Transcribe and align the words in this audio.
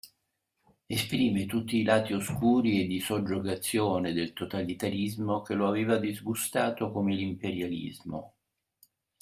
Esprime 0.87 1.45
tutti 1.45 1.77
i 1.77 1.83
lati 1.83 2.13
oscuri 2.13 2.81
e 2.81 2.87
di 2.87 2.99
soggiogazione 2.99 4.13
del 4.13 4.33
totalitarismo 4.33 5.43
che 5.43 5.53
lo 5.53 5.67
aveva 5.67 5.97
disgustato 5.99 6.91
come 6.91 7.13
l'imperialismo. 7.13 8.33